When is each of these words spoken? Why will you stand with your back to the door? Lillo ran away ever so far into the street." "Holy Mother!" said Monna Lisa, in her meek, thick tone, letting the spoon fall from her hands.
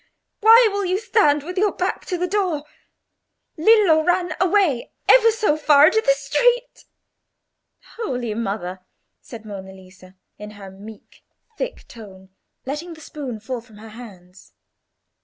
Why 0.39 0.67
will 0.71 0.83
you 0.83 0.97
stand 0.97 1.43
with 1.43 1.59
your 1.59 1.73
back 1.73 2.07
to 2.07 2.17
the 2.17 2.25
door? 2.25 2.63
Lillo 3.55 4.03
ran 4.03 4.33
away 4.41 4.93
ever 5.07 5.29
so 5.29 5.55
far 5.55 5.85
into 5.85 6.01
the 6.01 6.13
street." 6.15 6.85
"Holy 7.97 8.33
Mother!" 8.33 8.79
said 9.21 9.45
Monna 9.45 9.73
Lisa, 9.73 10.15
in 10.39 10.49
her 10.57 10.71
meek, 10.71 11.23
thick 11.55 11.87
tone, 11.87 12.29
letting 12.65 12.95
the 12.95 12.99
spoon 13.01 13.39
fall 13.39 13.61
from 13.61 13.77
her 13.77 13.89
hands. 13.89 14.53